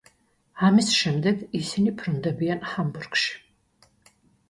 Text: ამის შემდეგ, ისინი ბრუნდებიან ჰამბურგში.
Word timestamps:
ამის 0.69 0.89
შემდეგ, 1.01 1.45
ისინი 1.61 1.95
ბრუნდებიან 2.01 2.67
ჰამბურგში. 2.73 3.41